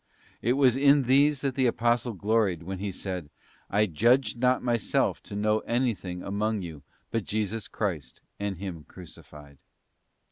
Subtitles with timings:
[0.41, 3.29] It was in these that the Apostle gloried when he said,
[3.69, 6.81] 'I judged not myself to know anything among you
[7.11, 9.59] but Jesus Christ and Him crucified.